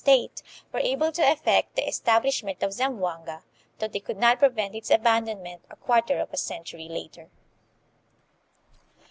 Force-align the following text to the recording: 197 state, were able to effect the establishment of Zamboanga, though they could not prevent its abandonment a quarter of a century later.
197 0.03 0.35
state, 0.35 0.63
were 0.73 0.79
able 0.79 1.11
to 1.11 1.21
effect 1.21 1.75
the 1.75 1.87
establishment 1.87 2.63
of 2.63 2.73
Zamboanga, 2.73 3.43
though 3.77 3.87
they 3.87 3.99
could 3.99 4.17
not 4.17 4.39
prevent 4.39 4.73
its 4.73 4.89
abandonment 4.89 5.61
a 5.69 5.75
quarter 5.75 6.17
of 6.19 6.33
a 6.33 6.37
century 6.37 6.87
later. 6.89 7.29